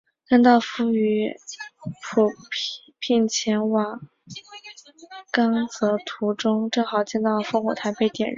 [0.27, 1.29] 甘道夫与
[2.49, 4.01] 皮聘前往
[5.31, 8.29] 刚铎途中正好见到了烽火台被点燃。